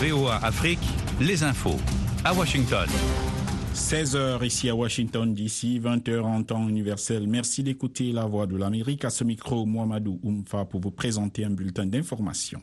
VOA 0.00 0.36
Afrique, 0.44 0.78
les 1.20 1.42
infos. 1.42 1.78
À 2.22 2.34
Washington. 2.34 2.86
16h 3.74 4.44
ici 4.44 4.68
à 4.68 4.74
Washington 4.74 5.32
DC, 5.32 5.80
20h 5.80 6.20
en 6.20 6.42
temps 6.42 6.68
universel. 6.68 7.26
Merci 7.26 7.62
d'écouter 7.62 8.12
la 8.12 8.26
voix 8.26 8.46
de 8.46 8.56
l'Amérique. 8.56 9.06
À 9.06 9.10
ce 9.10 9.24
micro, 9.24 9.64
Mohamedou 9.64 10.20
Oumfa 10.22 10.66
pour 10.66 10.80
vous 10.82 10.90
présenter 10.90 11.46
un 11.46 11.50
bulletin 11.50 11.86
d'information. 11.86 12.60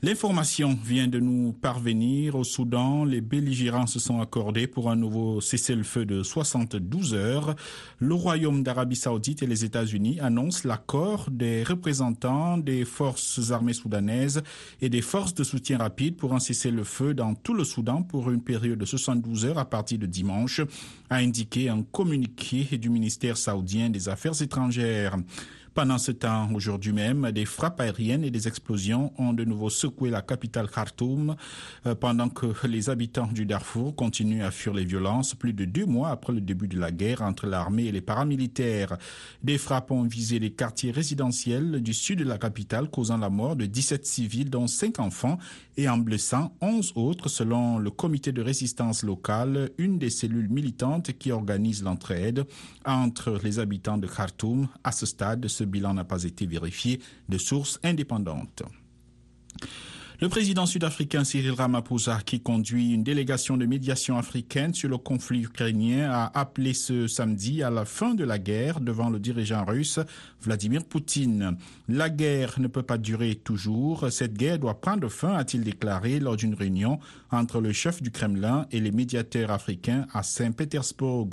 L'information 0.00 0.78
vient 0.84 1.08
de 1.08 1.18
nous 1.18 1.52
parvenir. 1.52 2.36
Au 2.36 2.44
Soudan, 2.44 3.04
les 3.04 3.20
belligérants 3.20 3.88
se 3.88 3.98
sont 3.98 4.20
accordés 4.20 4.68
pour 4.68 4.92
un 4.92 4.94
nouveau 4.94 5.40
cessez-le-feu 5.40 6.06
de 6.06 6.22
72 6.22 7.14
heures. 7.14 7.56
Le 7.98 8.14
Royaume 8.14 8.62
d'Arabie 8.62 8.94
saoudite 8.94 9.42
et 9.42 9.48
les 9.48 9.64
États-Unis 9.64 10.20
annoncent 10.20 10.68
l'accord 10.68 11.28
des 11.32 11.64
représentants 11.64 12.58
des 12.58 12.84
forces 12.84 13.50
armées 13.50 13.72
soudanaises 13.72 14.44
et 14.80 14.88
des 14.88 15.02
forces 15.02 15.34
de 15.34 15.42
soutien 15.42 15.78
rapide 15.78 16.16
pour 16.16 16.32
un 16.32 16.38
cessez-le-feu 16.38 17.12
dans 17.12 17.34
tout 17.34 17.54
le 17.54 17.64
Soudan 17.64 18.04
pour 18.04 18.30
une 18.30 18.40
période 18.40 18.78
de 18.78 18.84
72 18.84 19.46
heures 19.46 19.58
à 19.58 19.68
partir 19.68 19.98
de 19.98 20.06
dimanche, 20.06 20.60
a 21.10 21.16
indiqué 21.16 21.70
un 21.70 21.82
communiqué 21.82 22.78
du 22.78 22.88
ministère 22.88 23.36
saoudien 23.36 23.90
des 23.90 24.08
Affaires 24.08 24.40
étrangères. 24.40 25.16
Pendant 25.78 25.98
ce 25.98 26.10
temps, 26.10 26.52
aujourd'hui 26.54 26.92
même, 26.92 27.30
des 27.30 27.44
frappes 27.44 27.80
aériennes 27.80 28.24
et 28.24 28.32
des 28.32 28.48
explosions 28.48 29.12
ont 29.16 29.32
de 29.32 29.44
nouveau 29.44 29.70
secoué 29.70 30.10
la 30.10 30.22
capitale 30.22 30.68
Khartoum 30.68 31.36
euh, 31.86 31.94
pendant 31.94 32.28
que 32.28 32.46
les 32.66 32.90
habitants 32.90 33.28
du 33.28 33.46
Darfour 33.46 33.94
continuent 33.94 34.42
à 34.42 34.50
fuir 34.50 34.74
les 34.74 34.84
violences 34.84 35.36
plus 35.36 35.52
de 35.52 35.66
deux 35.66 35.86
mois 35.86 36.08
après 36.08 36.32
le 36.32 36.40
début 36.40 36.66
de 36.66 36.80
la 36.80 36.90
guerre 36.90 37.22
entre 37.22 37.46
l'armée 37.46 37.84
et 37.84 37.92
les 37.92 38.00
paramilitaires. 38.00 38.98
Des 39.44 39.56
frappes 39.56 39.92
ont 39.92 40.02
visé 40.02 40.40
les 40.40 40.50
quartiers 40.50 40.90
résidentiels 40.90 41.80
du 41.80 41.94
sud 41.94 42.18
de 42.18 42.24
la 42.24 42.38
capitale 42.38 42.90
causant 42.90 43.18
la 43.18 43.30
mort 43.30 43.54
de 43.54 43.66
17 43.66 44.04
civils 44.04 44.50
dont 44.50 44.66
5 44.66 44.98
enfants 44.98 45.38
et 45.76 45.88
en 45.88 45.96
blessant 45.96 46.56
11 46.60 46.94
autres 46.96 47.28
selon 47.28 47.78
le 47.78 47.92
comité 47.92 48.32
de 48.32 48.42
résistance 48.42 49.04
locale, 49.04 49.70
une 49.78 50.00
des 50.00 50.10
cellules 50.10 50.50
militantes 50.50 51.12
qui 51.12 51.30
organise 51.30 51.84
l'entraide 51.84 52.46
entre 52.84 53.38
les 53.44 53.60
habitants 53.60 53.96
de 53.96 54.08
Khartoum. 54.08 54.66
À 54.82 54.90
ce 54.90 55.06
stade, 55.06 55.46
ce 55.46 55.67
bilan 55.68 55.94
n'a 55.94 56.04
pas 56.04 56.24
été 56.24 56.46
vérifié 56.46 57.00
de 57.28 57.38
sources 57.38 57.78
indépendantes. 57.82 58.62
Le 60.20 60.28
président 60.28 60.66
sud-africain 60.66 61.22
Cyril 61.22 61.52
Ramaphosa, 61.52 62.18
qui 62.26 62.40
conduit 62.40 62.90
une 62.92 63.04
délégation 63.04 63.56
de 63.56 63.66
médiation 63.66 64.18
africaine 64.18 64.74
sur 64.74 64.88
le 64.88 64.98
conflit 64.98 65.42
ukrainien, 65.42 66.10
a 66.10 66.36
appelé 66.36 66.74
ce 66.74 67.06
samedi 67.06 67.62
à 67.62 67.70
la 67.70 67.84
fin 67.84 68.14
de 68.14 68.24
la 68.24 68.40
guerre 68.40 68.80
devant 68.80 69.10
le 69.10 69.20
dirigeant 69.20 69.64
russe 69.64 70.00
Vladimir 70.42 70.84
Poutine. 70.84 71.56
La 71.88 72.10
guerre 72.10 72.58
ne 72.58 72.66
peut 72.66 72.82
pas 72.82 72.98
durer 72.98 73.36
toujours. 73.36 74.10
Cette 74.10 74.34
guerre 74.34 74.58
doit 74.58 74.80
prendre 74.80 75.08
fin, 75.08 75.34
a-t-il 75.34 75.62
déclaré 75.62 76.18
lors 76.18 76.34
d'une 76.34 76.54
réunion 76.54 76.98
entre 77.30 77.60
le 77.60 77.72
chef 77.72 78.02
du 78.02 78.10
Kremlin 78.10 78.66
et 78.72 78.80
les 78.80 78.90
médiateurs 78.90 79.52
africains 79.52 80.08
à 80.12 80.24
Saint-Pétersbourg. 80.24 81.30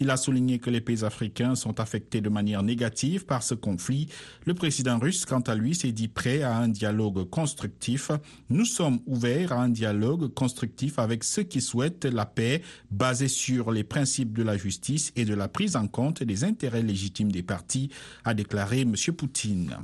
Il 0.00 0.10
a 0.10 0.16
souligné 0.16 0.58
que 0.58 0.70
les 0.70 0.80
pays 0.80 1.04
africains 1.04 1.54
sont 1.54 1.78
affectés 1.78 2.20
de 2.20 2.28
manière 2.28 2.62
négative 2.62 3.26
par 3.26 3.42
ce 3.42 3.54
conflit. 3.54 4.08
Le 4.46 4.54
président 4.54 4.98
russe, 4.98 5.26
quant 5.26 5.40
à 5.40 5.54
lui, 5.54 5.74
s'est 5.74 5.92
dit 5.92 6.08
prêt 6.08 6.42
à 6.42 6.56
un 6.56 6.68
dialogue 6.68 7.28
constructif. 7.28 8.10
Nous 8.50 8.64
sommes 8.64 9.00
ouverts 9.06 9.52
à 9.52 9.62
un 9.62 9.68
dialogue 9.68 10.32
constructif 10.34 10.98
avec 10.98 11.24
ceux 11.24 11.42
qui 11.42 11.60
souhaitent 11.60 12.04
la 12.04 12.26
paix 12.26 12.62
basée 12.90 13.28
sur 13.28 13.72
les 13.72 13.84
principes 13.84 14.32
de 14.32 14.42
la 14.42 14.56
justice 14.56 15.12
et 15.16 15.24
de 15.24 15.34
la 15.34 15.48
prise 15.48 15.76
en 15.76 15.86
compte 15.86 16.22
des 16.22 16.44
intérêts 16.44 16.82
légitimes 16.82 17.32
des 17.32 17.42
partis, 17.42 17.90
a 18.24 18.34
déclaré 18.34 18.82
M. 18.82 18.94
Poutine. 19.16 19.76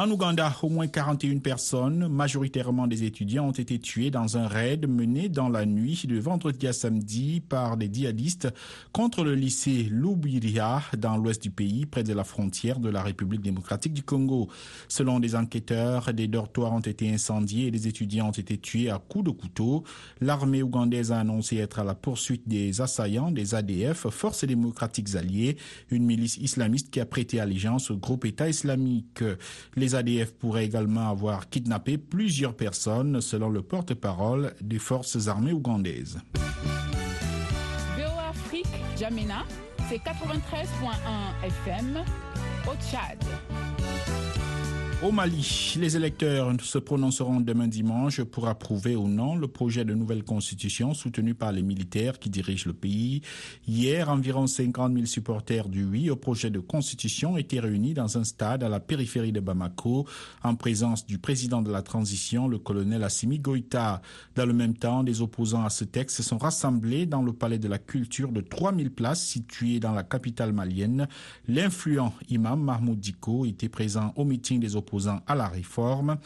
En 0.00 0.08
Ouganda, 0.12 0.54
au 0.62 0.68
moins 0.68 0.86
41 0.86 1.38
personnes, 1.38 2.06
majoritairement 2.06 2.86
des 2.86 3.02
étudiants, 3.02 3.48
ont 3.48 3.50
été 3.50 3.80
tuées 3.80 4.12
dans 4.12 4.38
un 4.38 4.46
raid 4.46 4.88
mené 4.88 5.28
dans 5.28 5.48
la 5.48 5.66
nuit 5.66 6.04
de 6.06 6.16
vendredi 6.20 6.68
à 6.68 6.72
samedi 6.72 7.40
par 7.40 7.76
des 7.76 7.92
djihadistes 7.92 8.46
contre 8.92 9.24
le 9.24 9.34
lycée 9.34 9.88
Loubiria 9.90 10.82
dans 10.96 11.16
l'ouest 11.16 11.42
du 11.42 11.50
pays, 11.50 11.84
près 11.84 12.04
de 12.04 12.14
la 12.14 12.22
frontière 12.22 12.78
de 12.78 12.88
la 12.88 13.02
République 13.02 13.40
démocratique 13.40 13.92
du 13.92 14.04
Congo. 14.04 14.48
Selon 14.86 15.18
des 15.18 15.34
enquêteurs, 15.34 16.14
des 16.14 16.28
dortoirs 16.28 16.74
ont 16.74 16.78
été 16.78 17.12
incendiés 17.12 17.66
et 17.66 17.70
des 17.72 17.88
étudiants 17.88 18.28
ont 18.28 18.30
été 18.30 18.56
tués 18.56 18.90
à 18.90 19.00
coups 19.00 19.24
de 19.24 19.30
couteau. 19.30 19.82
L'armée 20.20 20.62
ougandaise 20.62 21.10
a 21.10 21.18
annoncé 21.18 21.56
être 21.56 21.80
à 21.80 21.84
la 21.84 21.96
poursuite 21.96 22.46
des 22.46 22.80
assaillants 22.80 23.32
des 23.32 23.56
ADF, 23.56 24.06
Forces 24.10 24.44
démocratiques 24.44 25.16
alliées, 25.16 25.56
une 25.90 26.04
milice 26.04 26.36
islamiste 26.36 26.88
qui 26.90 27.00
a 27.00 27.04
prêté 27.04 27.40
allégeance 27.40 27.90
au 27.90 27.96
groupe 27.96 28.26
État 28.26 28.48
islamique. 28.48 29.24
ADF 29.94 30.32
pourraient 30.32 30.64
également 30.64 31.10
avoir 31.10 31.48
kidnappé 31.48 31.98
plusieurs 31.98 32.54
personnes, 32.54 33.20
selon 33.20 33.48
le 33.48 33.62
porte-parole 33.62 34.54
des 34.60 34.78
forces 34.78 35.28
armées 35.28 35.52
ougandaises. 35.52 36.18
VOA 37.96 38.28
Afrique, 38.30 38.66
Jamena, 38.98 39.44
c'est 39.88 39.96
93.1 39.96 41.46
FM 41.46 42.04
au 42.66 42.74
Tchad. 42.82 43.18
Au 45.00 45.12
Mali, 45.12 45.76
les 45.78 45.96
électeurs 45.96 46.52
se 46.60 46.76
prononceront 46.76 47.40
demain 47.40 47.68
dimanche 47.68 48.20
pour 48.24 48.48
approuver 48.48 48.96
ou 48.96 49.06
non 49.06 49.36
le 49.36 49.46
projet 49.46 49.84
de 49.84 49.94
nouvelle 49.94 50.24
constitution 50.24 50.92
soutenu 50.92 51.34
par 51.36 51.52
les 51.52 51.62
militaires 51.62 52.18
qui 52.18 52.30
dirigent 52.30 52.66
le 52.66 52.72
pays. 52.72 53.22
Hier, 53.68 54.08
environ 54.08 54.48
50 54.48 54.92
000 54.92 55.06
supporters 55.06 55.68
du 55.68 55.84
oui 55.84 56.10
au 56.10 56.16
projet 56.16 56.50
de 56.50 56.58
constitution 56.58 57.36
étaient 57.36 57.60
réunis 57.60 57.94
dans 57.94 58.18
un 58.18 58.24
stade 58.24 58.64
à 58.64 58.68
la 58.68 58.80
périphérie 58.80 59.30
de 59.30 59.38
Bamako 59.38 60.04
en 60.42 60.56
présence 60.56 61.06
du 61.06 61.18
président 61.18 61.62
de 61.62 61.70
la 61.70 61.82
transition, 61.82 62.48
le 62.48 62.58
colonel 62.58 63.04
Assimi 63.04 63.38
Goïta. 63.38 64.02
Dans 64.34 64.46
le 64.46 64.52
même 64.52 64.74
temps, 64.74 65.04
des 65.04 65.22
opposants 65.22 65.64
à 65.64 65.70
ce 65.70 65.84
texte 65.84 66.16
se 66.16 66.22
sont 66.24 66.38
rassemblés 66.38 67.06
dans 67.06 67.22
le 67.22 67.32
palais 67.32 67.60
de 67.60 67.68
la 67.68 67.78
culture 67.78 68.32
de 68.32 68.40
3000 68.40 68.90
places 68.90 69.24
situé 69.24 69.78
dans 69.78 69.92
la 69.92 70.02
capitale 70.02 70.52
malienne. 70.52 71.06
L'influent 71.46 72.12
imam 72.30 72.60
Mahmoud 72.60 72.98
Diko 72.98 73.46
était 73.46 73.68
présent 73.68 74.12
au 74.16 74.24
meeting 74.24 74.58
des 74.58 74.74
opposants 74.74 74.87
opposant 74.88 75.20
à 75.26 75.34
la 75.34 75.48
réforme. 75.48 76.16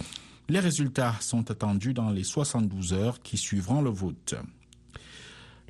Les 0.49 0.61
résultats 0.61 1.15
sont 1.21 1.51
attendus 1.51 1.95
dans 1.95 2.11
les 2.11 2.25
72 2.25 2.93
heures 2.93 3.21
qui 3.23 3.37
suivront 3.37 3.83
le 3.83 3.91
vote. 3.91 4.35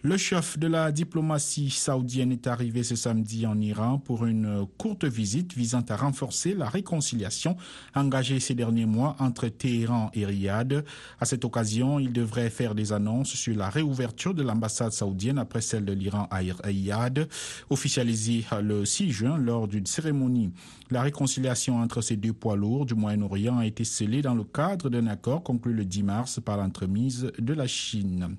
Le 0.04 0.16
chef 0.16 0.58
de 0.58 0.66
la 0.66 0.90
diplomatie 0.90 1.70
saoudienne 1.70 2.32
est 2.32 2.48
arrivé 2.48 2.82
ce 2.82 2.96
samedi 2.96 3.46
en 3.46 3.60
Iran 3.60 4.00
pour 4.00 4.26
une 4.26 4.66
courte 4.76 5.04
visite 5.04 5.54
visant 5.54 5.84
à 5.88 5.96
renforcer 5.96 6.54
la 6.54 6.68
réconciliation 6.68 7.56
engagée 7.94 8.40
ces 8.40 8.56
derniers 8.56 8.84
mois 8.84 9.14
entre 9.20 9.46
Téhéran 9.46 10.10
et 10.12 10.26
Riyad. 10.26 10.84
À 11.20 11.24
cette 11.24 11.44
occasion, 11.44 12.00
il 12.00 12.12
devrait 12.12 12.50
faire 12.50 12.74
des 12.74 12.92
annonces 12.92 13.34
sur 13.34 13.56
la 13.56 13.70
réouverture 13.70 14.34
de 14.34 14.42
l'ambassade 14.42 14.90
saoudienne 14.90 15.38
après 15.38 15.60
celle 15.60 15.84
de 15.84 15.92
l'Iran 15.92 16.26
à 16.32 16.38
Riyad, 16.64 17.28
officialisée 17.70 18.44
le 18.60 18.84
6 18.84 19.12
juin 19.12 19.38
lors 19.38 19.68
d'une 19.68 19.86
cérémonie. 19.86 20.50
La 20.90 21.02
réconciliation 21.02 21.78
entre 21.78 22.00
ces 22.00 22.16
deux 22.16 22.32
poids 22.32 22.56
lourds 22.56 22.86
du 22.86 22.96
Moyen-Orient 22.96 23.58
a 23.58 23.66
été 23.66 23.84
scellée 23.84 24.20
dans 24.20 24.34
le 24.34 24.42
cadre 24.42 24.90
d'un 24.90 25.06
accord 25.06 25.44
conclu 25.44 25.72
le 25.72 25.84
10 25.84 26.02
mars 26.02 26.40
par 26.44 26.56
l'entremise 26.56 27.30
de 27.38 27.54
la 27.54 27.68
Chine. 27.68 28.36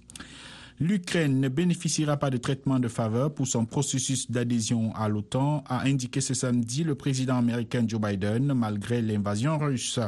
L'Ukraine 0.79 1.39
ne 1.39 1.49
bénéficiera 1.49 2.17
pas 2.17 2.31
de 2.31 2.37
traitement 2.37 2.79
de 2.79 2.87
faveur 2.87 3.33
pour 3.33 3.45
son 3.45 3.65
processus 3.65 4.31
d'adhésion 4.31 4.93
à 4.95 5.07
l'OTAN, 5.07 5.63
a 5.67 5.83
indiqué 5.85 6.19
ce 6.19 6.33
samedi 6.33 6.83
le 6.83 6.95
président 6.95 7.37
américain 7.37 7.85
Joe 7.87 8.01
Biden, 8.01 8.53
malgré 8.53 9.01
l'invasion 9.01 9.59
russe. 9.59 9.99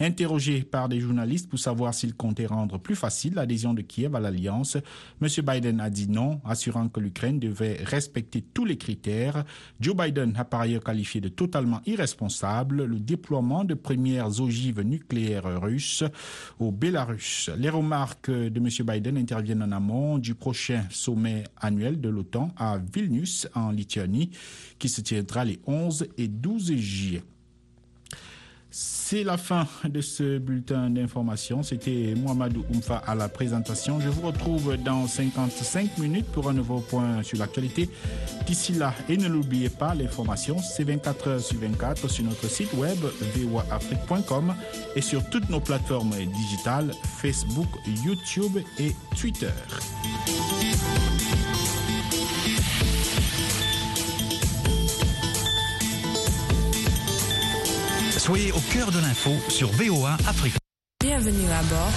Interrogé 0.00 0.62
par 0.62 0.88
des 0.88 0.98
journalistes 0.98 1.48
pour 1.48 1.60
savoir 1.60 1.94
s'il 1.94 2.14
comptait 2.14 2.46
rendre 2.46 2.78
plus 2.78 2.96
facile 2.96 3.34
l'adhésion 3.34 3.74
de 3.74 3.82
Kiev 3.82 4.16
à 4.16 4.20
l'Alliance, 4.20 4.76
M. 5.22 5.28
Biden 5.44 5.80
a 5.80 5.88
dit 5.88 6.08
non, 6.08 6.40
assurant 6.44 6.88
que 6.88 6.98
l'Ukraine 6.98 7.38
devait 7.38 7.78
respecter 7.84 8.42
tous 8.42 8.64
les 8.64 8.76
critères. 8.76 9.44
Joe 9.78 9.94
Biden 9.94 10.34
a 10.36 10.44
par 10.44 10.62
ailleurs 10.62 10.82
qualifié 10.82 11.20
de 11.20 11.28
totalement 11.28 11.80
irresponsable 11.86 12.84
le 12.84 12.98
déploiement 12.98 13.64
de 13.64 13.74
premières 13.74 14.40
ogives 14.40 14.80
nucléaires 14.80 15.60
russes 15.60 16.02
au 16.58 16.72
Bélarus. 16.72 17.50
Les 17.56 17.70
remarques 17.70 18.30
de 18.30 18.58
M. 18.58 18.68
Biden 18.84 19.16
interviennent 19.16 19.62
en 19.62 19.72
amont 19.72 20.07
du 20.16 20.34
prochain 20.34 20.86
sommet 20.90 21.44
annuel 21.58 22.00
de 22.00 22.08
l'OTAN 22.08 22.50
à 22.56 22.78
Vilnius 22.78 23.46
en 23.54 23.70
Lituanie 23.70 24.30
qui 24.78 24.88
se 24.88 25.02
tiendra 25.02 25.44
les 25.44 25.60
11 25.66 26.06
et 26.16 26.28
12 26.28 26.72
juillet. 26.76 27.22
C'est 28.70 29.24
la 29.24 29.38
fin 29.38 29.66
de 29.88 30.00
ce 30.02 30.38
bulletin 30.38 30.90
d'information. 30.90 31.62
C'était 31.62 32.14
Mohamedou 32.16 32.64
Oumfa 32.74 32.98
à 32.98 33.14
la 33.14 33.28
présentation. 33.28 33.98
Je 33.98 34.10
vous 34.10 34.26
retrouve 34.26 34.76
dans 34.76 35.06
55 35.06 35.96
minutes 35.98 36.26
pour 36.26 36.50
un 36.50 36.52
nouveau 36.52 36.80
point 36.80 37.22
sur 37.22 37.38
l'actualité. 37.38 37.88
D'ici 38.46 38.72
là, 38.72 38.92
et 39.08 39.16
ne 39.16 39.28
l'oubliez 39.28 39.70
pas, 39.70 39.94
l'information, 39.94 40.58
c'est 40.58 40.84
24 40.84 41.28
heures 41.28 41.40
sur 41.40 41.58
24 41.58 42.08
sur 42.08 42.24
notre 42.24 42.46
site 42.48 42.72
web 42.74 42.98
voaafrique.com 43.36 44.54
et 44.94 45.00
sur 45.00 45.28
toutes 45.30 45.48
nos 45.48 45.60
plateformes 45.60 46.12
digitales 46.36 46.92
Facebook, 47.18 47.68
YouTube 48.04 48.58
et 48.78 48.92
Twitter. 49.18 49.46
Soyez 58.28 58.52
au 58.52 58.60
cœur 58.70 58.92
de 58.92 58.98
l'info 58.98 59.30
sur 59.48 59.70
VOA 59.72 60.18
Afrique. 60.28 60.52
Bienvenue 61.00 61.48
à 61.48 61.62
bord. 61.62 61.88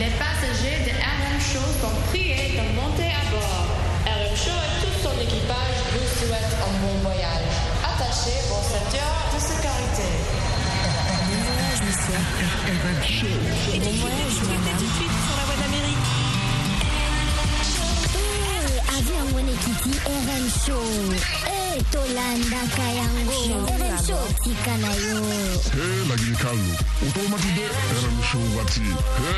Les 0.00 0.10
passagers 0.18 0.82
de 0.82 0.90
RM 0.90 1.38
Show 1.38 1.62
sont 1.80 1.94
priés 2.10 2.58
de 2.58 2.74
monter 2.74 3.06
à 3.06 3.22
bord. 3.30 3.66
RM 4.04 4.34
Show 4.34 4.58
et 4.58 4.74
tout 4.82 4.96
son 5.06 5.14
équipage 5.22 5.78
vous 5.94 6.08
souhaitent 6.18 6.58
un 6.66 6.74
bon 6.82 6.98
voyage. 7.06 7.54
Attachez 7.78 8.42
vos 8.50 8.58
ceintures 8.58 9.14
de 9.30 9.38
sécurité. 9.38 10.10
Bon 11.30 11.38
voyage, 11.46 11.80
monsieur. 11.86 13.30
Bon 13.78 13.94
voyage, 14.02 14.38
madame. 14.42 14.66
tout 14.66 14.84
de 14.84 14.94
suite 14.98 15.18
sur 15.22 15.36
la 15.38 15.44
voie 15.46 15.58
d'Amérique. 15.62 16.10
Eh, 18.18 18.98
avion 18.98 19.30
mwenyekiti 19.30 19.92
RM 20.10 20.46
Show. 20.66 21.51
Tulan 21.72 22.36
na 22.52 22.60
kayango 22.76 23.32
Eren 23.64 23.96
shoti 24.04 24.52
Hey, 24.52 25.00
He 25.72 26.04
lagin 26.04 26.36
kalu 26.36 26.70
Otomati 27.00 27.50
de 27.56 27.64
eren 27.64 28.18
shogati 28.28 28.84
He 28.92 29.32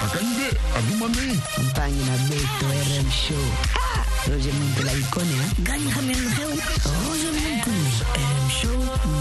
akanyi 0.00 0.32
de 0.40 0.48
adumane 0.78 1.26
Mpanyi 1.60 2.00
na 2.08 2.14
beto 2.28 2.66
eren 2.72 3.08
show 3.12 3.44
Ah! 3.76 4.00
Roger 4.28 4.52
Monte 4.56 4.82
la 4.84 4.92
icona 4.96 5.38
Gani 5.62 5.90
hamen 5.90 6.24
heu 6.40 6.56
Roger 7.04 7.32
Monte 7.36 7.72
Eren 8.16 8.48
show 8.48 8.78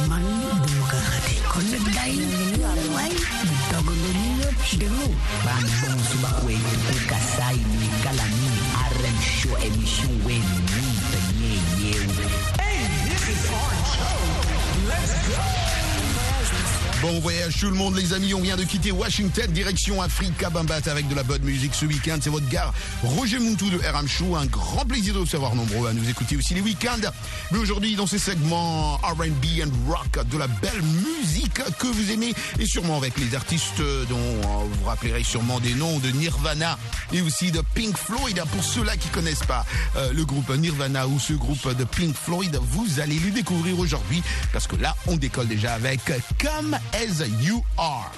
Man 0.07 0.23
bumuka 0.63 0.97
hati 1.03 1.35
Konet 1.51 1.83
gain 1.91 2.23
Wai 2.95 3.11
Bitogo 3.43 3.91
gonyo 3.91 4.49
Demu 4.79 5.07
Bang 5.43 5.67
bong 5.83 5.99
subakwe 6.11 6.55
Kukasai 6.87 7.59
Nikalani 7.59 8.51
Eren 8.87 9.17
show 9.35 9.55
emission 9.67 10.15
Weni 10.23 10.96
Let's 14.87 15.27
go! 15.27 15.86
Bon 17.01 17.19
voyage 17.19 17.59
tout 17.59 17.67
le 17.67 17.75
monde 17.75 17.95
les 17.95 18.13
amis, 18.13 18.33
on 18.33 18.41
vient 18.41 18.57
de 18.57 18.63
quitter 18.63 18.91
Washington, 18.91 19.45
direction 19.51 20.01
Africa 20.01 20.49
Bambat 20.49 20.81
avec 20.87 21.07
de 21.07 21.13
la 21.13 21.21
bonne 21.21 21.43
musique 21.43 21.75
ce 21.75 21.85
week-end. 21.85 22.17
C'est 22.19 22.31
votre 22.31 22.49
gars 22.49 22.73
Roger 23.03 23.37
Muntou 23.37 23.69
de 23.69 23.77
RM 23.77 24.07
Show. 24.07 24.35
Un 24.35 24.47
grand 24.47 24.83
plaisir 24.83 25.13
de 25.13 25.19
vous 25.19 25.27
savoir 25.27 25.53
nombreux 25.53 25.87
à 25.87 25.93
nous 25.93 26.09
écouter 26.09 26.35
aussi 26.35 26.55
les 26.55 26.61
week-ends. 26.61 27.07
Mais 27.51 27.59
aujourd'hui 27.59 27.95
dans 27.95 28.07
ces 28.07 28.17
segments 28.17 28.95
R&B 28.97 29.61
and 29.63 29.91
rock, 29.91 30.27
de 30.27 30.37
la 30.39 30.47
belle 30.47 30.81
musique 30.81 31.61
que 31.77 31.85
vous 31.85 32.11
aimez 32.11 32.33
et 32.57 32.65
sûrement 32.65 32.97
avec 32.97 33.15
les 33.19 33.35
artistes 33.35 33.79
dont 34.09 34.17
euh, 34.17 34.65
vous 34.71 34.85
rappellerez 34.85 35.23
sûrement 35.23 35.59
des 35.59 35.75
noms 35.75 35.99
de 35.99 36.09
Nirvana 36.09 36.79
et 37.13 37.21
aussi 37.21 37.51
de 37.51 37.61
Pink 37.75 37.95
Floyd. 37.95 38.41
Pour 38.51 38.63
ceux-là 38.63 38.97
qui 38.97 39.09
connaissent 39.09 39.45
pas 39.45 39.65
euh, 39.97 40.11
le 40.13 40.25
groupe 40.25 40.49
Nirvana 40.49 41.07
ou 41.07 41.19
ce 41.19 41.33
groupe 41.33 41.77
de 41.77 41.83
Pink 41.83 42.15
Floyd, 42.15 42.57
vous 42.71 42.99
allez 42.99 43.19
le 43.19 43.29
découvrir 43.29 43.77
aujourd'hui 43.77 44.23
parce 44.51 44.65
que 44.65 44.75
là 44.77 44.95
on 45.05 45.15
décolle 45.15 45.47
déjà 45.47 45.75
avec 45.75 45.99
Come 46.39 46.77
As 46.93 47.21
You 47.43 47.61
Are. 47.77 48.11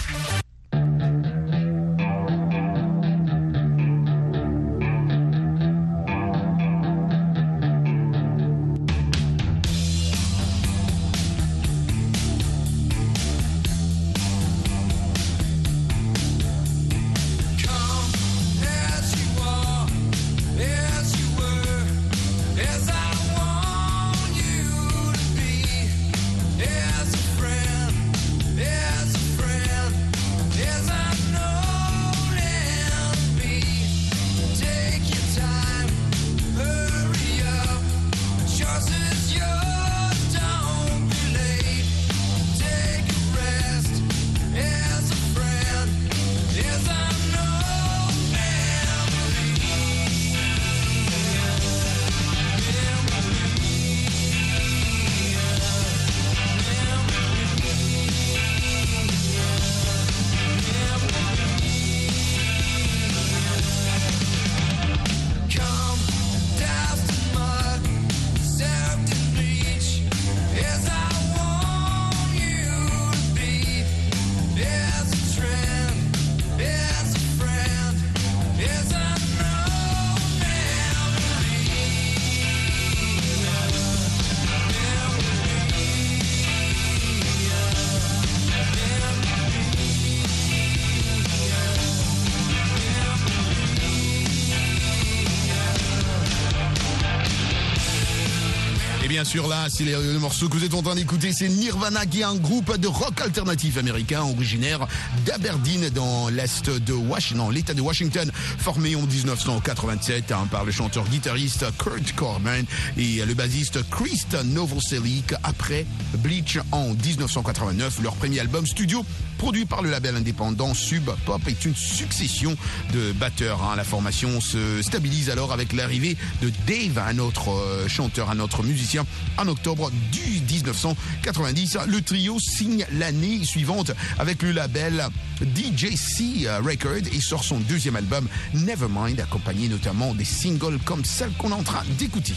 Sûr 99.30 99.48
là, 99.48 99.68
c'est 99.70 99.84
le 99.86 100.18
morceau 100.18 100.50
que 100.50 100.58
vous 100.58 100.66
êtes 100.66 100.74
en 100.74 100.81
train 100.81 100.96
d'écouter, 100.96 101.31
c'est 101.31 101.50
Nirvana 101.50 102.08
qui 102.08 102.22
est 102.22 102.24
un 102.24 102.34
groupe 102.34 102.76
de 102.78 102.88
rock 102.88 103.22
alternatif 103.22 103.78
américain 103.78 104.24
originaire 104.24 104.88
d'Aberdeen 105.24 105.92
dans 105.92 106.30
l'est 106.30 106.68
de 106.68 106.94
Washington, 106.94 107.52
l'État 107.52 107.76
de 107.76 107.81
Washington, 107.81 108.31
formé 108.58 108.96
en 108.96 109.04
1987 109.04 110.31
hein, 110.31 110.48
par 110.50 110.66
le 110.66 110.72
chanteur-guitariste 110.72 111.66
Kurt 111.78 112.12
Coleman 112.16 112.66
et 112.98 113.24
le 113.24 113.36
bassiste 113.36 113.88
Chris 113.92 114.24
Novoselic 114.46 115.36
après 115.44 115.86
Bleach 116.18 116.58
en 116.72 116.96
1989. 116.96 118.00
Leur 118.02 118.16
premier 118.16 118.40
album 118.40 118.66
studio 118.66 119.06
produit 119.40 119.66
par 119.66 119.81
le 119.81 119.90
label 119.90 120.18
indépendant 120.18 120.74
Sub 120.74 121.10
Pop 121.26 121.42
est 121.48 121.64
une 121.64 121.76
succession 121.76 122.56
de 122.94 123.14
batteurs. 123.14 123.64
hein. 123.64 123.76
La 123.78 123.86
formation 123.86 124.42
se 124.42 124.81
stabilise 124.81 125.30
alors 125.30 125.54
avec 125.54 125.72
l'arrivée 125.72 126.18
de 126.42 126.52
Dave, 126.68 127.00
un 127.00 127.18
autre 127.19 127.50
euh, 127.50 127.88
chanteur, 127.88 128.30
un 128.30 128.40
autre 128.40 128.64
musicien, 128.64 129.06
en 129.38 129.48
octobre 129.48 129.92
du 130.12 130.42
1990. 130.42 131.78
Le 131.88 132.02
trio 132.02 132.38
signe 132.38 132.86
l'année 132.92 133.46
suivante 133.46 133.92
avec 134.19 134.44
le 134.44 134.52
label 134.52 135.08
DJC 135.42 136.46
Record 136.62 137.08
et 137.14 137.22
sort 137.22 137.46
son 137.46 137.60
deuxième 137.62 137.96
album 137.96 138.28
Nevermind, 138.54 139.19
accompagné 139.22 139.69
notamment 139.69 140.14
des 140.14 140.26
singles 140.26 140.80
comme 140.84 141.06
celle 141.06 141.31
qu'on 141.38 141.52
est 141.52 141.54
en 141.54 141.64
train 141.64 141.84
d'écouter. 141.98 142.36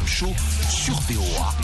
RM 0.00 0.06
Show 0.06 0.34
sur 0.70 0.94
VOA. 1.00 1.54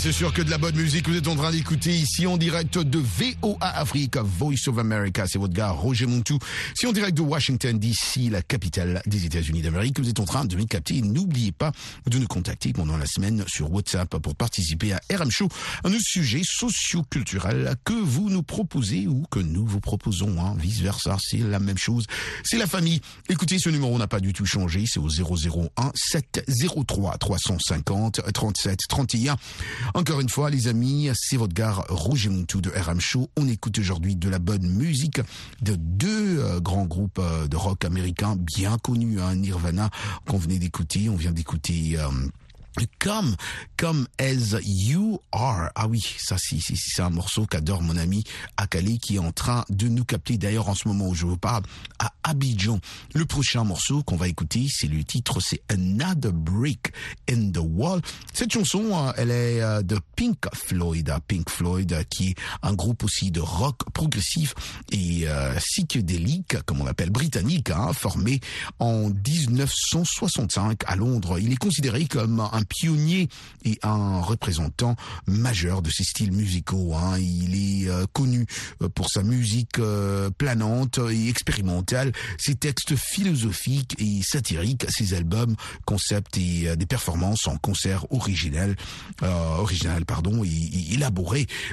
C'est 0.00 0.12
sûr 0.12 0.32
que 0.32 0.40
de 0.40 0.48
la 0.48 0.56
bonne 0.56 0.76
musique 0.76 1.06
vous 1.10 1.16
êtes 1.16 1.28
en 1.28 1.36
train 1.36 1.50
d'écouter 1.50 1.90
ici 1.90 2.26
en 2.26 2.38
direct 2.38 2.78
de 2.78 2.98
VOA 2.98 3.58
Afrique, 3.60 4.16
Voice 4.16 4.66
of 4.66 4.78
America. 4.78 5.26
C'est 5.26 5.38
votre 5.38 5.52
gars 5.52 5.72
Roger 5.72 6.06
Montou. 6.06 6.38
Si 6.74 6.86
en 6.86 6.92
direct 6.92 7.14
de 7.14 7.22
Washington 7.22 7.78
DC, 7.78 8.30
la 8.30 8.40
capitale 8.40 9.02
des 9.04 9.26
États-Unis 9.26 9.60
d'Amérique, 9.60 10.00
vous 10.00 10.08
êtes 10.08 10.18
en 10.18 10.24
train 10.24 10.46
de 10.46 10.56
me 10.56 10.64
capter. 10.64 11.02
N'oubliez 11.02 11.52
pas 11.52 11.72
de 12.06 12.18
nous 12.18 12.26
contacter 12.28 12.72
pendant 12.72 12.96
la 12.96 13.04
semaine 13.04 13.44
sur 13.46 13.70
WhatsApp 13.70 14.16
pour 14.16 14.34
participer 14.34 14.94
à 14.94 15.00
RM 15.12 15.30
Show, 15.30 15.48
un 15.84 15.92
sujet 16.00 16.40
socio-culturel 16.44 17.74
que 17.84 17.92
vous 17.92 18.30
nous 18.30 18.42
proposez 18.42 19.06
ou 19.06 19.26
que 19.30 19.40
nous 19.40 19.66
vous 19.66 19.80
proposons. 19.80 20.40
Hein. 20.40 20.56
Vice 20.58 20.80
versa, 20.80 21.18
c'est 21.20 21.38
la 21.38 21.58
même 21.58 21.78
chose. 21.78 22.06
C'est 22.42 22.58
la 22.58 22.66
famille. 22.66 23.02
Écoutez, 23.28 23.58
ce 23.58 23.68
numéro 23.68 23.98
n'a 23.98 24.08
pas 24.08 24.20
du 24.20 24.32
tout 24.32 24.46
changé. 24.46 24.84
C'est 24.86 25.00
au 25.00 25.08
001 25.10 25.92
703 25.94 27.18
350 27.18 28.32
37 28.32 28.78
31. 28.88 29.36
Encore 29.94 30.20
une 30.20 30.28
fois, 30.28 30.50
les 30.50 30.68
amis, 30.68 31.10
c'est 31.14 31.36
votre 31.36 31.54
gare 31.54 31.84
Rouge 31.88 32.26
et 32.26 32.30
de 32.30 32.70
RM 32.70 33.00
Show. 33.00 33.28
On 33.36 33.48
écoute 33.48 33.78
aujourd'hui 33.78 34.14
de 34.14 34.28
la 34.28 34.38
bonne 34.38 34.68
musique 34.68 35.20
de 35.62 35.74
deux 35.74 36.38
euh, 36.38 36.60
grands 36.60 36.84
groupes 36.84 37.18
euh, 37.18 37.48
de 37.48 37.56
rock 37.56 37.84
américains 37.84 38.36
bien 38.36 38.78
connus, 38.78 39.20
hein, 39.20 39.34
Nirvana, 39.34 39.90
qu'on 40.26 40.38
venait 40.38 40.58
d'écouter. 40.58 41.08
On 41.08 41.16
vient 41.16 41.32
d'écouter... 41.32 41.96
Euh, 41.98 42.08
comme, 42.98 43.36
comme 43.76 44.06
as 44.18 44.56
you 44.62 45.20
are. 45.32 45.70
Ah 45.74 45.86
oui, 45.88 46.04
ça 46.18 46.36
c'est 46.38 47.02
un 47.02 47.10
morceau 47.10 47.46
qu'adore 47.46 47.82
mon 47.82 47.96
ami 47.96 48.24
Akali 48.56 48.98
qui 48.98 49.16
est 49.16 49.20
en 49.20 49.32
train 49.32 49.64
de 49.68 49.88
nous 49.88 50.04
capter 50.04 50.38
d'ailleurs 50.38 50.68
en 50.68 50.74
ce 50.74 50.88
moment 50.88 51.08
où 51.08 51.14
je 51.14 51.26
vous 51.26 51.36
parle 51.36 51.62
à 51.98 52.12
Abidjan. 52.22 52.80
Le 53.14 53.24
prochain 53.24 53.64
morceau 53.64 54.02
qu'on 54.02 54.16
va 54.16 54.28
écouter, 54.28 54.66
c'est 54.70 54.86
le 54.86 55.02
titre, 55.04 55.40
c'est 55.40 55.62
Another 55.68 56.32
Brick 56.32 56.92
in 57.28 57.50
the 57.50 57.60
Wall. 57.60 58.00
Cette 58.32 58.52
chanson, 58.52 58.90
euh, 58.92 59.12
elle 59.16 59.30
est 59.30 59.60
euh, 59.62 59.82
de 59.82 59.98
Pink 60.16 60.46
Floyd, 60.54 61.12
Pink 61.26 61.48
Floyd 61.50 61.92
euh, 61.92 62.02
qui 62.08 62.30
est 62.30 62.34
un 62.62 62.74
groupe 62.74 63.04
aussi 63.04 63.30
de 63.30 63.40
rock 63.40 63.90
progressif 63.92 64.54
et 64.92 65.24
euh, 65.26 65.54
psychédélique, 65.56 66.56
comme 66.66 66.80
on 66.80 66.84
l'appelle 66.84 67.10
britannique, 67.10 67.70
hein, 67.70 67.92
formé 67.92 68.40
en 68.78 69.10
1965 69.10 70.82
à 70.86 70.96
Londres. 70.96 71.38
Il 71.38 71.52
est 71.52 71.56
considéré 71.56 72.06
comme 72.06 72.40
un 72.40 72.59
pionnier 72.64 73.28
et 73.64 73.78
un 73.82 74.20
représentant 74.20 74.96
majeur 75.26 75.82
de 75.82 75.90
ces 75.90 76.04
styles 76.04 76.32
musicaux. 76.32 76.94
Hein. 76.94 77.18
Il 77.18 77.54
est 77.54 77.88
euh, 77.88 78.06
connu 78.12 78.46
euh, 78.82 78.88
pour 78.88 79.10
sa 79.10 79.22
musique 79.22 79.78
euh, 79.78 80.30
planante 80.30 80.98
et 81.10 81.28
expérimentale, 81.28 82.12
ses 82.38 82.54
textes 82.54 82.96
philosophiques 82.96 83.96
et 83.98 84.22
satiriques, 84.22 84.86
ses 84.90 85.14
albums, 85.14 85.54
concepts 85.84 86.36
et 86.36 86.76
des 86.76 86.86
performances 86.86 87.46
en 87.46 87.56
concert 87.56 88.06
original, 88.12 88.76
original 89.22 90.04
pardon, 90.04 90.44
et, 90.44 90.48
et 90.48 90.96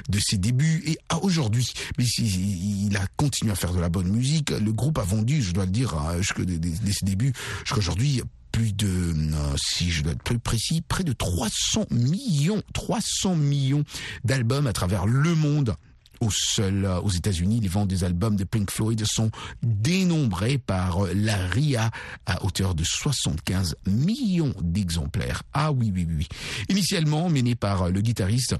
de 0.08 0.18
ses 0.20 0.38
débuts 0.38 0.82
et 0.86 0.98
à 1.08 1.18
aujourd'hui. 1.22 1.72
Mais 1.98 2.04
il 2.04 2.96
a 2.96 3.06
continué 3.16 3.52
à 3.52 3.54
faire 3.54 3.72
de 3.72 3.80
la 3.80 3.88
bonne 3.88 4.08
musique. 4.08 4.50
Le 4.50 4.72
groupe 4.72 4.98
a 4.98 5.02
vendu, 5.02 5.42
je 5.42 5.52
dois 5.52 5.64
le 5.64 5.70
dire, 5.70 5.94
hein, 5.94 6.16
dès 6.38 6.92
ses 6.92 7.04
débuts, 7.04 7.32
jusqu'à 7.64 7.78
aujourd'hui, 7.78 8.22
plus 8.58 8.74
de, 8.74 8.88
euh, 8.88 9.56
si 9.56 9.88
je 9.92 10.02
dois 10.02 10.14
être 10.14 10.22
plus 10.24 10.40
précis, 10.40 10.80
près 10.80 11.04
de 11.04 11.12
300 11.12 11.86
millions, 11.92 12.60
300 12.74 13.36
millions 13.36 13.84
d'albums 14.24 14.66
à 14.66 14.72
travers 14.72 15.06
le 15.06 15.36
monde. 15.36 15.76
Au 16.20 16.28
seul, 16.32 16.84
euh, 16.84 16.98
aux 16.98 17.08
États-Unis, 17.08 17.60
les 17.60 17.68
ventes 17.68 17.86
des 17.86 18.02
albums 18.02 18.34
de 18.34 18.42
Pink 18.42 18.72
Floyd 18.72 19.00
sont 19.06 19.30
dénombrées 19.62 20.58
par 20.58 21.04
euh, 21.04 21.12
la 21.14 21.36
RIA 21.36 21.92
à 22.26 22.44
hauteur 22.44 22.74
de 22.74 22.82
75 22.82 23.76
millions 23.86 24.52
d'exemplaires. 24.60 25.44
Ah 25.52 25.70
oui, 25.70 25.92
oui, 25.94 26.08
oui. 26.10 26.26
Initialement 26.68 27.30
mené 27.30 27.54
par 27.54 27.90
le 27.90 28.00
guitariste 28.00 28.56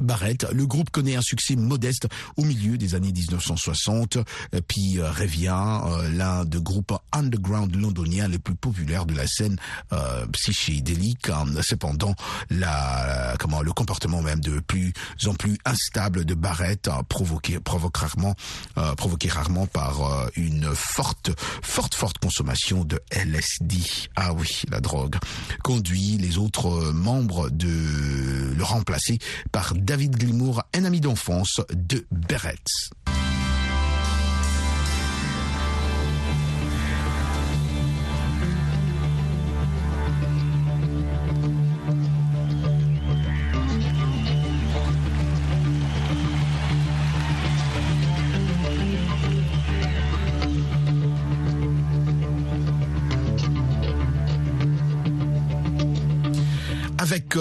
Barrett, 0.00 0.46
le 0.52 0.66
groupe 0.66 0.90
connaît 0.90 1.16
un 1.16 1.22
succès 1.22 1.56
modeste 1.56 2.06
au 2.36 2.44
milieu 2.44 2.78
des 2.78 2.94
années 2.94 3.12
1960, 3.12 4.16
euh, 4.16 4.22
puis 4.66 4.98
euh, 4.98 5.10
revient 5.10 5.54
euh, 5.86 6.08
l'un 6.10 6.44
des 6.44 6.60
groupes 6.60 6.92
underground 7.12 7.74
londoniens 7.74 8.28
les 8.28 8.38
plus 8.38 8.54
populaires 8.54 9.06
de 9.06 9.14
la 9.14 9.26
scène 9.26 9.56
euh, 9.92 10.26
psychédélique. 10.32 11.28
hein. 11.30 11.44
Cependant, 11.62 12.14
la, 12.50 13.34
comment, 13.38 13.62
le 13.62 13.72
comportement 13.72 14.22
même 14.22 14.40
de 14.40 14.60
plus 14.60 14.92
en 15.26 15.34
plus 15.34 15.58
instable 15.64 16.24
de 16.24 16.34
Barrett, 16.34 16.88
euh, 16.88 17.02
provoqué, 17.08 17.58
provoque 17.60 17.96
rarement, 17.96 18.34
euh, 18.76 18.94
provoqué 18.94 19.28
rarement 19.28 19.66
par 19.66 20.02
euh, 20.02 20.28
une 20.36 20.70
forte, 20.74 21.30
forte, 21.62 21.94
forte 21.94 22.18
consommation 22.18 22.84
de 22.84 23.00
LSD. 23.10 23.76
Ah 24.16 24.32
oui, 24.32 24.62
la 24.70 24.80
drogue 24.80 25.16
conduit 25.62 26.18
les 26.18 26.38
autres 26.38 26.66
euh, 26.68 26.92
membres 26.92 27.50
de 27.50 28.54
le 28.56 28.62
remplacer 28.64 29.18
par 29.52 29.74
David 29.88 30.20
Gilmour, 30.20 30.62
un 30.74 30.84
ami 30.84 31.00
d'enfance 31.00 31.62
de 31.72 32.04
Barrett. 32.10 32.60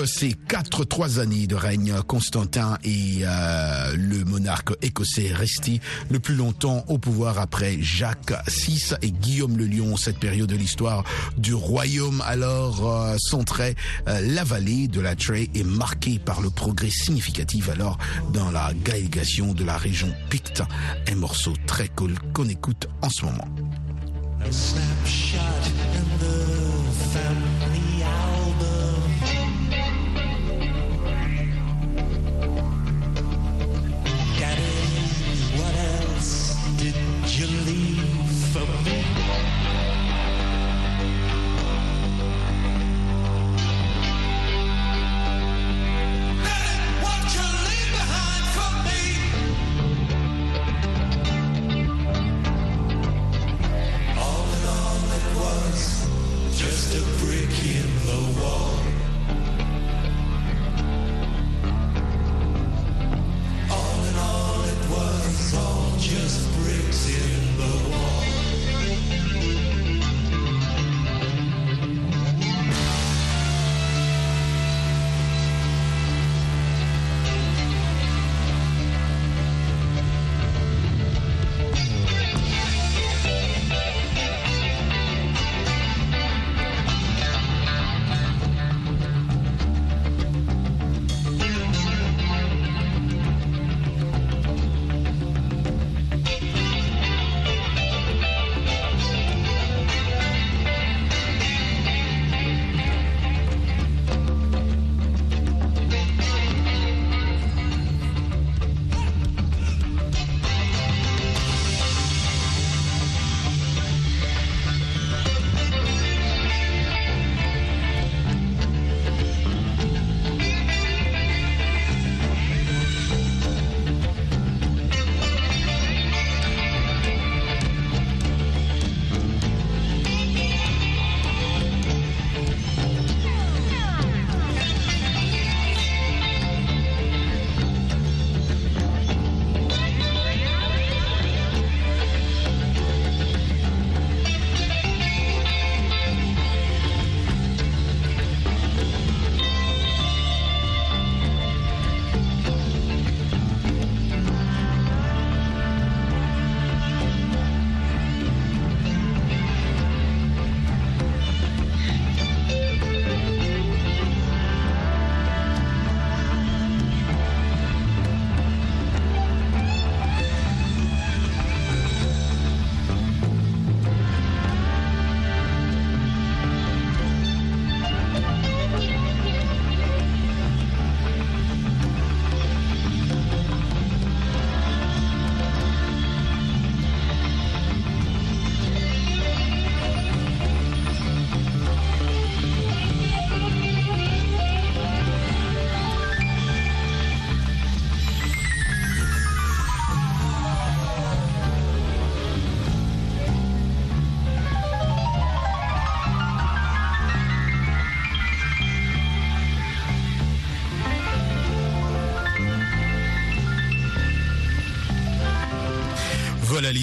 Ces 0.07 0.31
quatre 0.31 0.85
trois 0.85 1.19
années 1.19 1.47
de 1.47 1.55
règne, 1.55 1.93
Constantin 2.07 2.77
est 2.85 3.23
euh, 3.23 3.93
le 3.97 4.23
monarque 4.23 4.73
écossais 4.81 5.33
resté 5.33 5.81
le 6.09 6.19
plus 6.19 6.35
longtemps 6.35 6.85
au 6.87 6.97
pouvoir 6.97 7.39
après 7.39 7.77
Jacques 7.81 8.33
VI 8.47 8.93
et 9.01 9.11
Guillaume 9.11 9.57
le 9.57 9.65
Lion. 9.65 9.97
Cette 9.97 10.17
période 10.17 10.49
de 10.49 10.55
l'histoire 10.55 11.03
du 11.37 11.53
royaume 11.53 12.23
alors 12.25 12.89
euh, 12.89 13.17
centrait 13.19 13.75
euh, 14.07 14.21
la 14.33 14.45
vallée 14.45 14.87
de 14.87 15.01
la 15.01 15.15
Trey 15.15 15.49
est 15.53 15.65
marquée 15.65 16.19
par 16.19 16.39
le 16.39 16.49
progrès 16.49 16.89
significatif 16.89 17.67
alors 17.67 17.97
dans 18.31 18.49
la 18.49 18.71
gaélisation 18.85 19.53
de 19.53 19.65
la 19.65 19.77
région 19.77 20.13
Picte. 20.29 20.63
Un 21.11 21.15
morceau 21.15 21.51
très 21.65 21.89
cool 21.89 22.15
qu'on 22.33 22.47
écoute 22.47 22.87
en 23.01 23.09
ce 23.09 23.25
moment. 23.25 23.47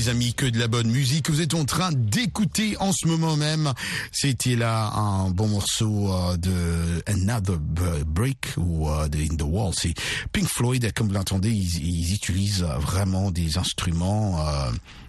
Les 0.05 0.11
amis, 0.11 0.35
que 0.35 0.47
de 0.47 0.59
la 0.59 0.69
bonne 0.69 0.91
musique 0.91 1.27
que 1.27 1.33
vous 1.33 1.41
êtes 1.41 1.55
en 1.55 1.65
train 1.65 1.91
d'écouter 1.93 2.77
en 2.79 2.93
ce 2.93 3.07
moment 3.07 3.37
même. 3.37 3.73
C'était 4.13 4.57
là 4.57 4.91
un 4.95 5.31
bon 5.31 5.49
morceau 5.49 6.13
euh, 6.13 6.37
de 6.37 7.03
Another 7.07 7.59
Break 7.59 8.55
ou 8.57 8.89
euh, 8.91 9.09
de 9.09 9.19
In 9.19 9.37
the 9.37 9.43
Wall. 9.43 9.73
C'est 9.75 9.95
Pink 10.33 10.49
Floyd, 10.49 10.93
comme 10.95 11.09
vous 11.09 11.15
l'entendez, 11.15 11.51
ils, 11.51 11.87
ils 11.87 12.15
utilisent 12.15 12.65
euh, 12.65 12.79
vraiment 12.79 13.31
des 13.31 13.57
instruments 13.57 14.41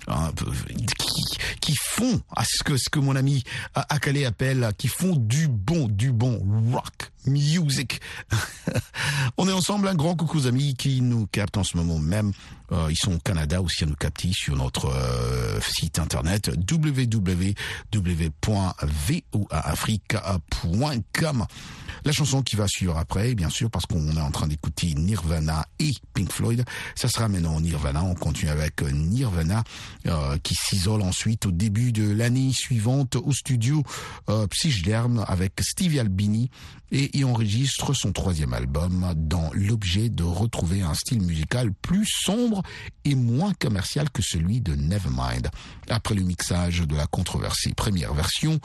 euh, 0.09 0.31
peu- 0.35 0.51
qui, 0.97 1.37
qui 1.61 1.75
font 1.75 2.21
à 2.35 2.43
ce 2.45 2.63
que 2.63 2.77
ce 2.77 2.89
que 2.89 2.99
mon 2.99 3.15
ami 3.15 3.43
euh, 3.77 3.81
Akale 3.89 4.23
appelle, 4.25 4.71
qui 4.77 4.87
font 4.87 5.15
du 5.15 5.47
bon, 5.47 5.87
du 5.87 6.11
bon 6.11 6.39
rock 6.71 7.11
music. 7.25 8.01
On 9.37 9.47
est 9.47 9.51
ensemble, 9.51 9.87
un 9.87 9.95
grand 9.95 10.15
coucou 10.15 10.37
aux 10.39 10.47
amis 10.47 10.75
qui 10.75 11.01
nous 11.01 11.25
captent 11.27 11.57
en 11.57 11.63
ce 11.63 11.75
moment 11.77 11.97
même. 11.99 12.31
Euh, 12.71 12.87
ils 12.89 12.95
sont 12.97 13.13
au 13.15 13.19
Canada 13.19 13.61
aussi 13.61 13.83
à 13.83 13.87
nous 13.87 13.95
capter 13.95 14.31
sur 14.33 14.55
notre 14.55 14.85
euh, 14.89 15.59
site 15.61 15.97
internet 15.99 16.51
www.voaafrica.com. 20.15 21.45
La 22.05 22.11
chanson 22.11 22.43
qui 22.43 22.55
va 22.55 22.67
suivre 22.67 22.95
après, 22.99 23.33
bien 23.33 23.49
sûr, 23.49 23.71
parce 23.71 23.87
qu'on 23.87 24.15
est 24.15 24.21
en 24.21 24.29
train 24.29 24.45
d'écouter 24.45 24.93
Nirvana 24.93 25.65
et 25.79 25.91
Pink 26.13 26.31
Floyd. 26.31 26.63
Ça 26.93 27.07
sera 27.07 27.27
maintenant 27.27 27.59
Nirvana. 27.59 28.03
On 28.03 28.13
continue 28.13 28.51
avec 28.51 28.83
euh, 28.83 28.91
Nirvana 28.91 29.63
euh, 30.05 30.37
qui 30.43 30.53
s'isole 30.53 31.01
ensuite 31.01 31.47
au 31.47 31.51
début 31.51 31.91
de 31.91 32.07
l'année 32.11 32.51
suivante 32.53 33.15
au 33.15 33.31
studio 33.31 33.81
euh, 34.29 34.45
avec 35.27 35.53
Stevie 35.61 35.99
Albini 35.99 36.51
et 36.91 37.09
il 37.17 37.25
enregistre 37.25 37.93
son 37.93 38.11
troisième 38.11 38.53
album 38.53 39.13
dans 39.15 39.49
l'objet 39.53 40.09
de 40.09 40.23
retrouver 40.23 40.81
un 40.81 40.93
style 40.93 41.21
musical 41.21 41.73
plus 41.73 42.05
sombre 42.05 42.61
et 43.03 43.15
moins 43.15 43.53
commercial 43.53 44.09
que 44.09 44.21
celui 44.21 44.61
de 44.61 44.75
Nevermind. 44.75 45.49
Après 45.89 46.15
le 46.15 46.21
mixage 46.21 46.81
de 46.81 46.95
la 46.95 47.07
controversée 47.07 47.73
première 47.73 48.13
version, 48.13 48.59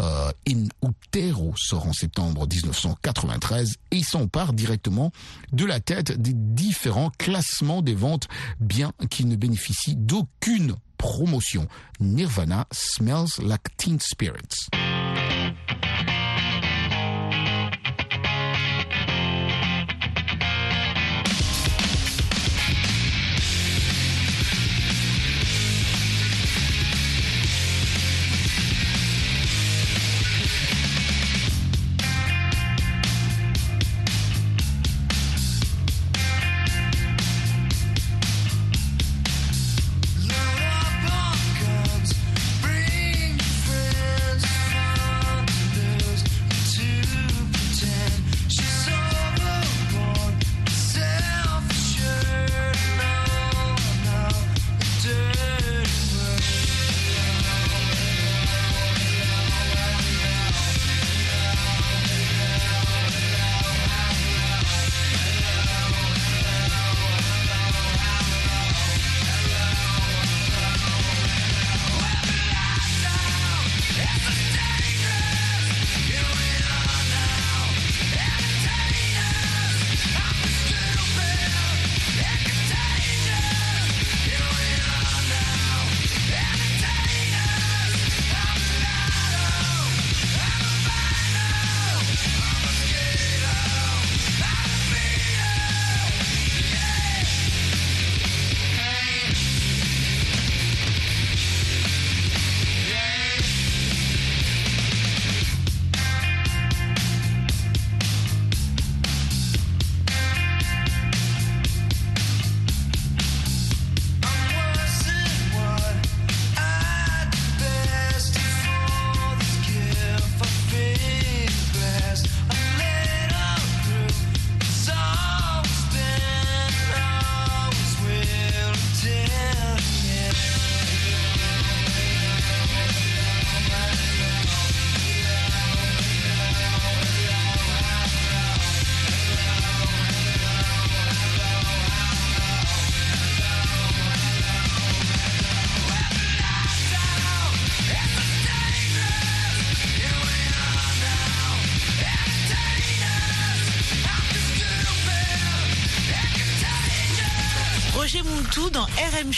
euh, 0.00 0.30
In 0.48 0.66
Utero 0.82 1.54
sort 1.56 1.86
en 1.86 1.92
septembre 1.92 2.46
1993 2.86 3.76
et 3.90 4.02
s'empare 4.02 4.52
directement 4.52 5.12
de 5.52 5.64
la 5.64 5.80
tête 5.80 6.20
des 6.20 6.32
différents 6.34 7.10
classements 7.18 7.82
des 7.82 7.94
ventes, 7.94 8.28
bien 8.60 8.92
qu'il 9.10 9.28
ne 9.28 9.36
bénéficie 9.36 9.96
d'aucune 9.96 10.76
promotion. 10.98 11.66
Nirvana 12.00 12.66
smells 12.72 13.38
like 13.42 13.76
teen 13.76 13.98
spirits. 14.00 14.68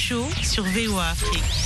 Show 0.09 0.25
sur 0.43 0.65
VOA 0.65 1.11
Afrique. 1.11 1.58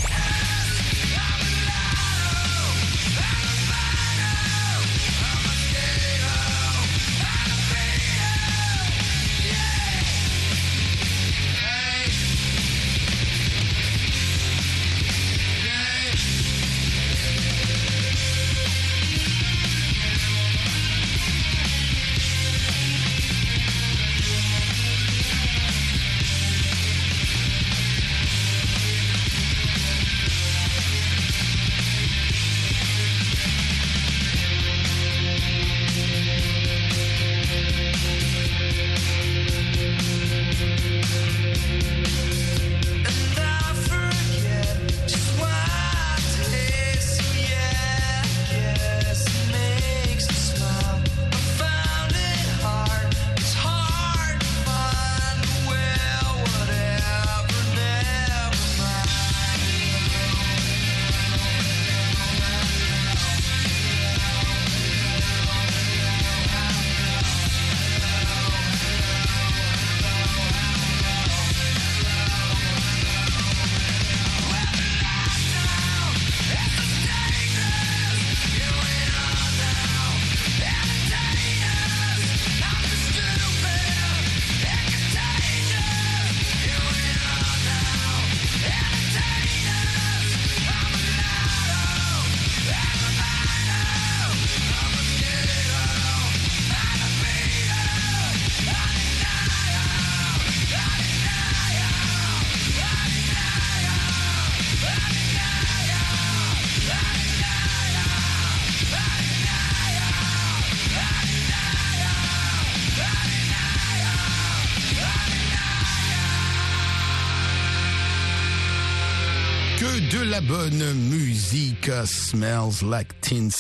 Musique. 122.03 122.33
Smells 122.33 122.83
like 122.83 123.22
Teen 123.23 123.51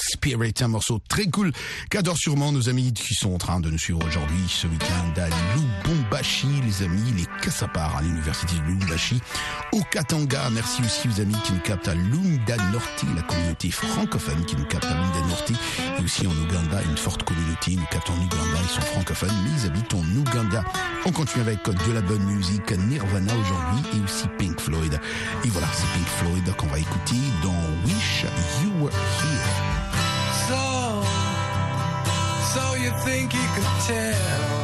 un 0.60 0.68
morceau 0.68 1.00
très 1.08 1.26
cool 1.26 1.52
qu'adorent 1.88 2.18
sûrement 2.18 2.52
nos 2.52 2.68
amis 2.68 2.92
qui 2.92 3.14
sont 3.14 3.32
en 3.32 3.38
train 3.38 3.60
de 3.60 3.70
nous 3.70 3.78
suivre 3.78 4.00
aujourd'hui 4.06 4.44
ce 4.48 4.66
week-end 4.66 5.20
à 5.20 5.28
Lubumbashi, 5.56 6.48
les 6.64 6.84
amis, 6.84 7.12
les 7.16 7.26
Kassapar 7.40 7.96
à 7.96 8.02
l'université 8.02 8.54
de 8.56 8.62
Lubumbashi, 8.62 9.20
au 9.72 9.82
Katanga. 9.90 10.50
Merci 10.50 10.82
aussi 10.82 11.08
aux 11.08 11.20
amis 11.20 11.36
qui 11.44 11.52
nous 11.52 11.60
captent 11.60 11.88
à 11.88 11.94
Lunda 11.94 12.56
Norte, 12.72 13.04
la 13.14 13.22
communauté 13.22 13.70
francophone 13.70 14.44
qui 14.44 14.56
nous 14.56 14.64
capte 14.64 14.84
à 14.84 14.94
Lunda 14.94 15.20
Norte, 15.28 15.52
et 15.98 16.04
aussi 16.04 16.26
en 16.26 16.32
Ouganda, 16.32 16.82
une 16.88 16.96
forte 16.96 17.22
communauté 17.22 17.76
nous 17.76 17.86
capte 17.90 18.10
en 18.10 18.14
Ouganda, 18.14 18.58
ils 18.62 18.68
sont 18.68 18.80
francophones, 18.80 19.36
mais 19.44 19.60
ils 19.60 19.66
habitent 19.66 19.94
en 19.94 20.04
Ouganda. 20.16 20.64
On 21.06 21.12
continue 21.12 21.42
avec 21.42 21.64
de 21.64 21.92
la 21.92 22.00
bonne 22.02 22.24
musique, 22.24 22.70
Nirvana 22.70 23.32
aujourd'hui 23.34 23.98
et 23.98 24.04
aussi 24.04 24.26
Pink 24.38 24.60
Floyd. 24.60 25.00
Et 25.44 25.48
voilà, 25.48 25.68
c'est 25.72 25.86
Pink 25.94 26.06
Floyd 26.18 26.56
qu'on 26.56 26.66
va 26.66 26.78
écouter 26.78 27.16
dans 27.42 27.54
Wish 27.84 28.24
You 28.62 28.70
Were 28.80 28.92
Here. 28.92 29.51
So, 30.48 30.62
so 32.52 32.74
you 32.74 32.90
think 33.04 33.34
you 33.34 33.46
could 33.54 33.72
tell 33.86 34.61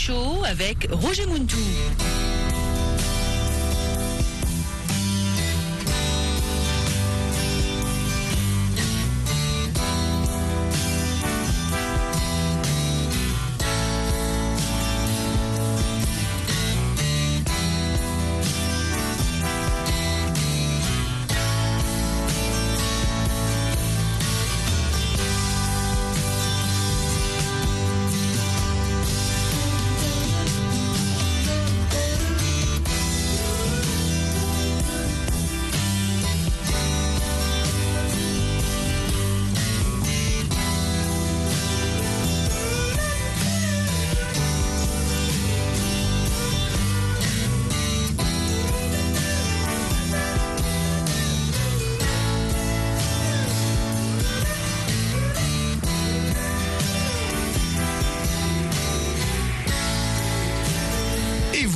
Show 0.00 0.42
avec 0.46 0.88
Roger 0.90 1.26
Muntou. 1.26 1.58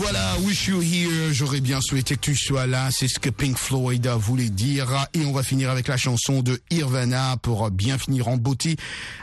Voilà, 0.05 0.37
Wish 0.41 0.67
You 0.69 0.83
Here, 0.83 1.33
j'aurais 1.33 1.61
bien 1.63 1.81
souhaité 1.81 2.17
que 2.17 2.21
tu 2.21 2.35
sois 2.37 2.67
là, 2.67 2.91
c'est 2.91 3.09
ce 3.09 3.19
que 3.19 3.31
Pink 3.31 3.57
Floyd 3.57 4.07
voulait 4.07 4.51
dire. 4.51 5.07
Et 5.15 5.25
on 5.25 5.33
va 5.33 5.43
finir 5.43 5.71
avec 5.71 5.89
la 5.89 5.97
chanson 5.97 6.43
de 6.43 6.61
Irvana 6.71 7.39
pour 7.39 7.71
bien 7.71 7.97
finir 7.97 8.29
en 8.29 8.37
beauté. 8.37 8.77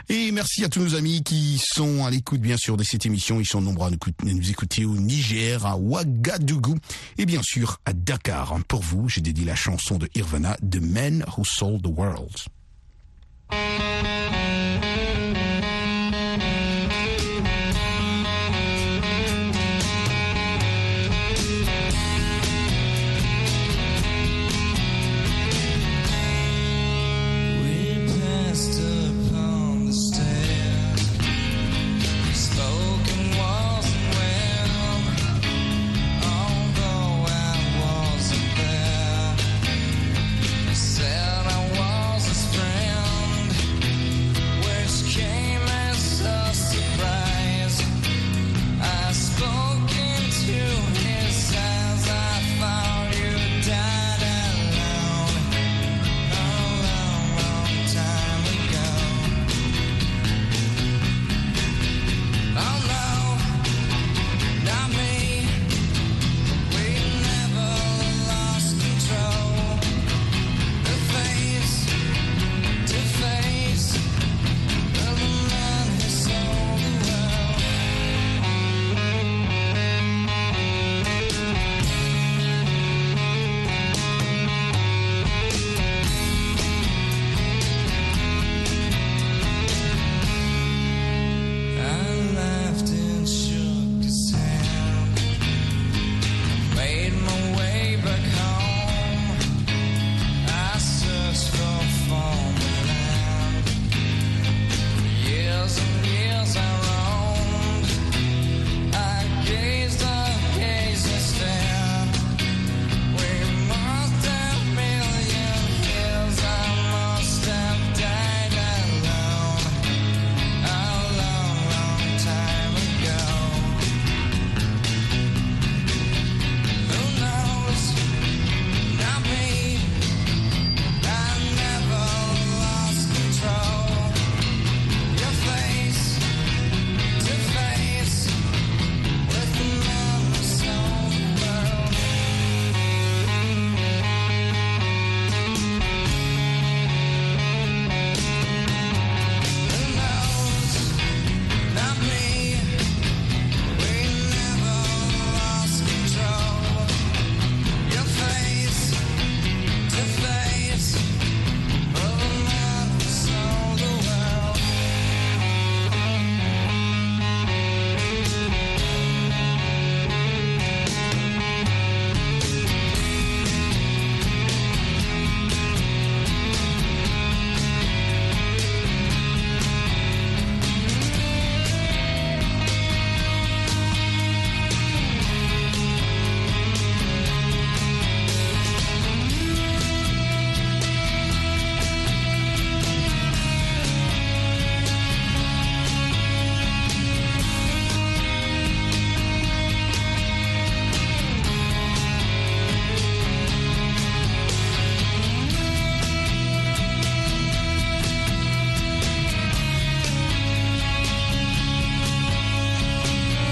Et 0.08 0.32
merci 0.32 0.64
à 0.64 0.68
tous 0.68 0.80
nos 0.80 0.94
amis 0.96 1.22
qui 1.22 1.62
sont 1.64 2.04
à 2.04 2.10
l'écoute 2.10 2.40
bien 2.40 2.56
sûr 2.56 2.76
de 2.76 2.82
cette 2.82 3.06
émission. 3.06 3.38
Ils 3.38 3.46
sont 3.46 3.60
nombreux 3.60 3.88
à 3.88 3.90
nous 4.24 4.50
écouter- 4.50 4.84
au 4.84 4.96
Niger, 4.96 5.64
à 5.64 5.76
Ouagadougou 5.76 6.76
et 7.16 7.26
bien 7.26 7.42
sûr 7.44 7.78
à 7.84 7.92
Dakar. 7.92 8.56
Pour 8.66 8.82
vous, 8.82 9.08
j'ai 9.08 9.20
dédié 9.20 9.44
la 9.44 9.54
chanson 9.54 9.98
de 9.98 10.08
Irvana, 10.16 10.56
The 10.68 10.80
Man 10.80 11.24
Who 11.36 11.44
Sold 11.44 11.82
the 11.82 11.86
World. 11.96 12.36